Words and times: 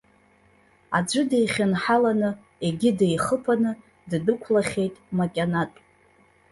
Аӡәы 0.97 1.21
дихьынҳаланы, 1.29 2.29
егьи 2.65 2.91
дихыԥаны 2.97 3.71
ддәықәлахьеит 4.09 4.95
макьанатә. 5.17 5.79